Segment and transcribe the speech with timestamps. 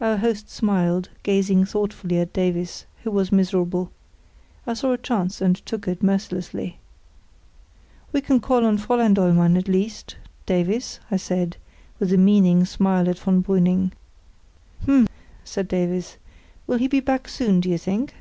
[0.00, 3.90] Our host smiled, gazing thoughtfully at Davies, who was miserable.
[4.66, 6.78] I saw a chance, and took it mercilessly.
[8.10, 11.58] "We can call on Fräulein Dollmann, at least, Davies," I said,
[11.98, 13.92] with a meaning smile at von Brüning.
[14.84, 15.06] "H'm!"
[15.44, 16.16] said Davies;
[16.66, 18.14] "will he be back soon, do you think?"